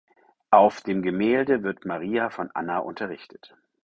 [0.49, 3.53] Auf dem Gemälde wird Maria von Anna unterrichtet.